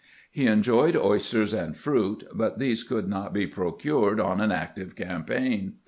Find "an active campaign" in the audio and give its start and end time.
4.41-5.73